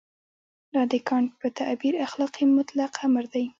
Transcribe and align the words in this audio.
دا 0.73 0.81
د 0.91 0.93
کانټ 1.07 1.29
په 1.41 1.47
تعبیر 1.57 1.93
اخلاقي 2.05 2.45
مطلق 2.57 2.91
امر 3.05 3.25
دی. 3.33 3.45